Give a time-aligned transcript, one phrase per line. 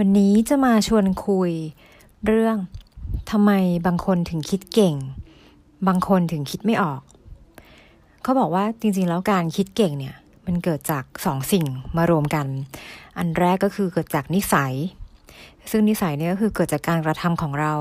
[0.00, 1.50] วันนี้จะมาชวนคุย
[2.26, 2.56] เรื่อง
[3.30, 3.52] ทำไม
[3.86, 4.94] บางคนถึงคิดเก่ง
[5.88, 7.00] บางคนถึงคิดไม่ออก
[8.22, 10.14] เขาบอกว่าจริงๆ แล้วการคิดเก่งเนี่ย
[10.46, 12.46] มันเกิดจากสองสิ่งมารวมกัน
[13.18, 14.74] อันแรกก็คือเกิดจากนิสัย
[15.70, 17.74] ซึ่งนิสัยเนี่ยก็คือเกิดจากการกระทำของเรา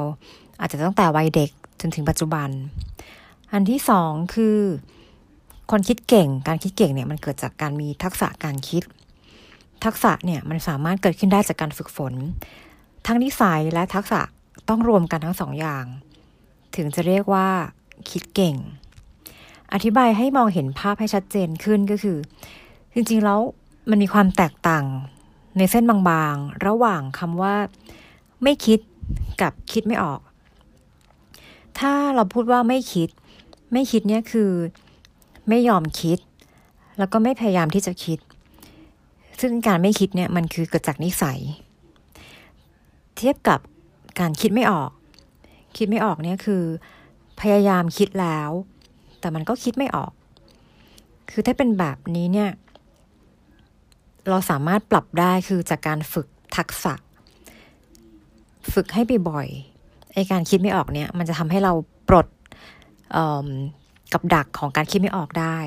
[0.59, 1.52] อาจจะตั้งแต่วัยเด็ก
[1.82, 2.50] จนถึงปัจจุบัน
[3.54, 4.57] อันที่สองคือ
[5.71, 8.83] คนคิดเก่ง การคิดเก่งเนี่ยมันเกิดจากการมีทักษะการคิด
[9.84, 12.14] ทักษะเนี่ยมันสามารถเกิดขึ้นได้จากการฝึกฝน
[13.06, 14.21] ทั้งนิสัยและทักษะ
[14.70, 15.86] ต้องรวมกันทั้งสองอย่าง
[16.75, 17.47] ถึงจะเรียกว่า
[18.10, 18.56] คิดเก่ง
[19.74, 22.18] อธิบายให้มองเห็นภาพให้ชัดเจนขึ้นก็คือ
[22.93, 23.39] จริงๆแล้ว
[23.89, 24.86] มันมีความแตกต่าง
[25.57, 27.55] ในเส้นบางๆ ระหว่างคำว่า
[28.44, 28.80] ไม่คิด
[29.42, 30.19] กับคิดไม่ออก
[31.80, 33.09] ถ้าเราพูดว่าไม่คิด
[33.73, 34.52] ไม่คิดเนี่ยคือ
[35.50, 36.19] ไม่ยอมคิด
[36.97, 38.19] แล้วก็ไม่พยายามที่จะคิด
[39.41, 41.39] ซึ่งการไม่คิดเนี่ยมันคือเกิดจากนิสัย
[43.17, 43.59] เทียบกับ
[44.19, 44.92] การคิดไม่ออก
[45.77, 46.64] คิดไม่ออกเนี่ยคือ
[47.39, 48.50] พยายามคิดแล้ว
[49.19, 50.11] แต่มันก็คิดไม่ออก
[51.31, 52.50] คือถ้าเป็นแบบนี้เนี่ย
[54.30, 56.27] เราสามารถปรับได้คือจากการฝึก
[56.58, 56.94] ทักษะ
[58.73, 61.73] ฝึกให้บ่อยๆไอการคิดไม่ออกเนี่ย มันจะทำให้เรา
[62.09, 62.27] ปลด
[64.14, 65.58] กับดักของการคิดไม่ออกได้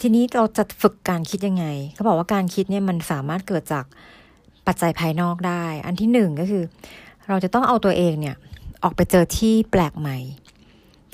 [0.00, 3.84] ทีนี้เราจะฝึกการคิดยังไงเขาบอกว่าการคิดเนี่ยมันสามารถเกิดจาก
[4.66, 6.64] ปัจจัยภายนอกได้ อันที่หนึ่งก็คือ
[7.28, 8.36] เราจะต้องเอาตัวเองเนี่ย
[8.82, 10.18] ออกไปเจอที่แปลกใหม่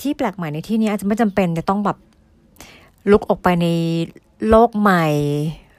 [0.00, 1.98] ที่แปลกใหม่ในที่นี้อาจจะไม่จำเป็นจะต้องแบบ
[3.10, 3.66] ลุกออกไปใน
[4.48, 5.06] โลกใหม่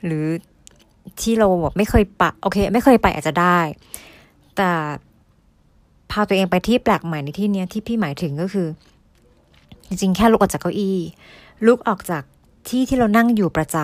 [0.06, 0.25] หรือ
[1.22, 3.59] ที่เราแบบไม่เคยปะโอเค ไม่เคยไปอาจจะได้
[4.56, 4.69] แต่
[6.12, 8.67] พาตัวเองไปที่แปลกใหม่ในที่นี้ที่พี่หมายถึงก็คือ
[9.88, 10.97] จริงๆ แค่ลุกออกจากเก้าอี้
[11.66, 12.23] ลุกออกจาก
[12.68, 13.78] ที่ที่เรานั่งอยู่ประจ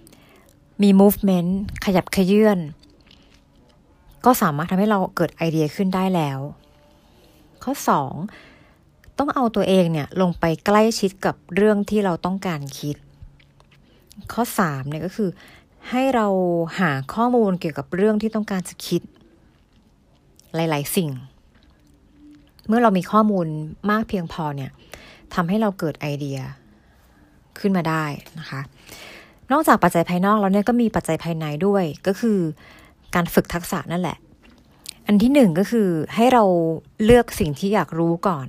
[0.00, 1.50] ำมี movement
[1.84, 2.58] ขยับขยื่น
[4.24, 6.38] ก็สามารถทำให้เราเกิดไอเดียขึ้นได้แล้ว
[7.62, 8.12] ข้อสอง
[9.18, 12.96] ต้องเอาตัวเองเนี่ยลงไปใกล้ชิดกับเรื่องที่เราต้องการคิด
[14.32, 15.30] ข้อสามเนี่ยก็คือ
[15.90, 16.26] ให้เรา
[16.78, 19.02] หาข้อมูลเกี่ยวกับเรื่องที่ต้องการจะคิด
[20.54, 21.10] หลาย ๆ สิ่ง
[22.68, 23.46] เมื่อเรามีข้อมูล
[23.90, 24.70] มากเพียงพอเนี่ย
[25.34, 26.38] ทำให้เราเกิดไอเดีย
[27.60, 28.04] ขึ้นมาได้
[28.38, 28.60] นะคะ
[29.52, 32.38] นอกจากปัจจัยภายนอกแล้วเนี่ยก็มีปัจจัยภายในด้วยก็คือ
[33.14, 34.18] การฝึกทักษะนั่นแหละ
[35.06, 36.44] อันที่หนึ่งก็คือให้เรา
[37.04, 38.46] เลือกสิ่งที่อยากรู้ก่อน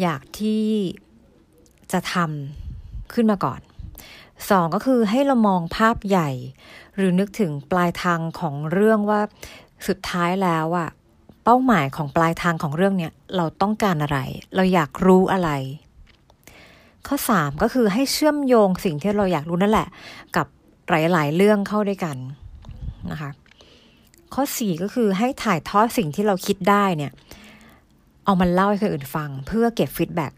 [0.00, 0.64] อยากที่
[1.92, 3.60] จะทำขึ้นมาก่อน
[4.50, 6.30] สองก็คือให้เรามองภาพใหญ่
[6.96, 9.20] หรือนึกถึงปลายทางของเรื่องว่า
[9.86, 10.88] สุดท้ายแล้วอะ
[11.44, 14.18] เป้าหมายของปลายทางของเรื่องเนี้ยเราต้องการอะไร
[14.54, 15.50] เราอยากรู้อะไร
[17.06, 19.88] ข้อสามก็คือให้เชื่อมโยงสิ่งที่เราอยากรู้นั่นแหละ
[20.36, 20.46] กับ
[20.90, 22.16] หลาย ๆ เรื่องเข้าด้วยกัน
[23.10, 23.30] นะคะ
[24.34, 27.12] ข้อสี่ก็คือให้ถ่ายทอดสิ่งที่เราคิดได้เนี่ย
[28.24, 30.32] เอามันเล่าให้คนอื่นฟัง เพื่อเก็บ feedback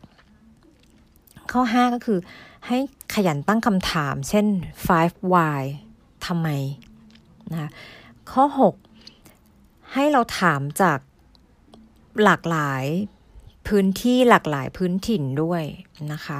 [1.52, 2.19] ข้อห้าก็คือ
[2.66, 2.78] ให้
[3.14, 4.46] ขยันตั้งคำถาม เช่น
[4.86, 5.62] five why
[6.26, 6.48] ทำไม
[7.50, 7.70] นะคะ
[8.32, 8.75] ข้อหก
[9.92, 10.98] ให้เราถามจาก
[12.22, 12.84] หลากหลาย
[13.69, 15.62] พื้นที่หลากหลายพื้นถิ่นด้วย
[16.12, 16.38] นะคะ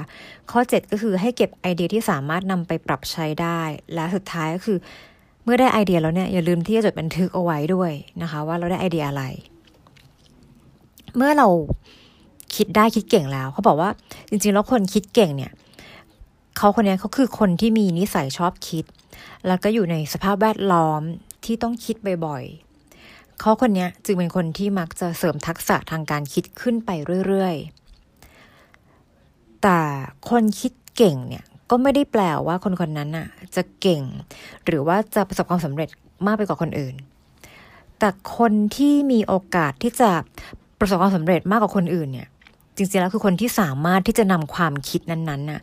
[0.51, 3.61] ข้อ 7 ก็คือให้เก็บไอเดียที่สามารถนำไปปรับใช้ได้
[3.93, 4.77] และสุดท้ายก็คือ
[5.43, 7.91] เมื่อได้ไอเดียแล้วเนี่ยอย่าลืมที่จะจดบันทึกเอาไว้ด้วย
[8.21, 9.23] นะคะ ว่าเราได้ไอเดียอะไร
[11.15, 11.47] เมื่อเรา
[12.55, 13.89] คิดได้คิดเก่งแล้ว เขาบอกว่า
[14.29, 15.51] จริงๆ แล้วคนคิดเก่งเนี่ย
[16.57, 18.85] เขาคนนี้เขาคือคนที่มีนิสัยชอบคิด
[19.47, 21.01] แล้วก็อยู่ในสภาพแวดล้อม
[21.45, 22.43] ที่ต้องคิดบ่อย
[23.39, 26.89] เขาคนนี้จึงเป็นคนที่มักจะเสริมทักษะทางการคิดขึ้นไป
[27.27, 29.79] เรื่อยๆ แต่
[30.29, 34.03] คนคิดเก่งเนี่ยก็ไม่ได้แปลว่าคนคนนั้นน่ะจะเก่ง
[34.65, 35.89] หรือว่าจะประสบความสำเร็จ
[36.25, 36.95] มากไปกว่าคนอื่น
[37.99, 40.09] แต่คนที่มีโอกาสที่จะ
[40.79, 42.27] ประสบความสำเร็จมากกว่าคนอื่นเนี่ย
[42.75, 45.61] จริงๆแล้วคือคนที่สามารถที่จะนำความคิดนั้นๆน่ะ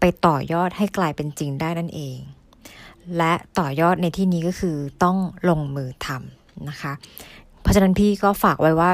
[0.00, 2.18] ไปต่อยอดให้กลายเป็นจริงได้นั่นเอง
[3.16, 5.16] และต่อยอดในที่นี้ก็คือต้อง
[5.48, 6.92] ลงมือทำ นะคะ
[7.62, 8.90] เพราะฉะนั้นพี่ก็ฝากไว้ว่า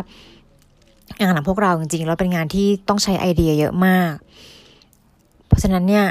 [1.21, 4.15] งานของพวกเราจริงๆแล้วเป็นงานที่ต้องใช้ไอเดียเยอะมาก
[5.47, 6.07] เพราะฉะนั้นเนี่ย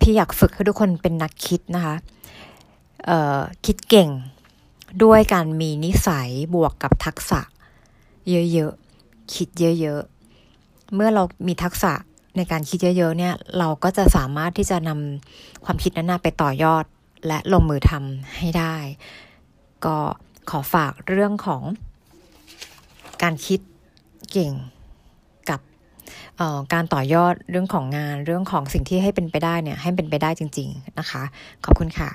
[0.00, 1.96] พี่อยากฝึกให้ทุกคนเป็นนักคิดนะคะ
[3.66, 4.10] คิดเก่ง
[5.04, 7.40] ด้วยการมีนิสัยบวกกับทักษะ
[8.52, 9.48] เยอะๆ คิด
[9.80, 11.92] เยอะๆ เมื่อเรามีทักษะ
[12.36, 16.84] ในการคิดเยอะๆ เนี่ย เราก็จะสามารถที่จะนำความคิดนั้นไปต่อยอด
[17.26, 18.76] และลงมือทำให้ได้
[19.84, 19.96] ก็
[20.50, 21.62] ขอฝากเรื่องของ
[23.22, 23.60] การคิด
[24.32, 24.52] เก่ง
[25.50, 25.60] กับ
[26.72, 31.22] การต่อยอดเรื่องของงานเรื่องของสิ่งที่ให้เป็นไปได้เนี่ยให้เป็นไปได้จริง ๆนะคะ
[31.64, 32.10] ขอบคุณค่ะ